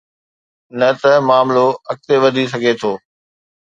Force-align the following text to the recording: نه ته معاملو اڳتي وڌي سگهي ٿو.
نه 0.79 0.89
ته 1.01 1.11
معاملو 1.27 1.67
اڳتي 1.91 2.15
وڌي 2.23 2.45
سگهي 2.53 2.73
ٿو. 2.81 2.91